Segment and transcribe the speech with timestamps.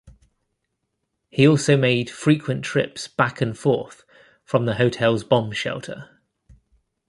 [1.29, 4.03] He also made frequent trips back and forth
[4.43, 6.19] from the hotel's bomb shelter.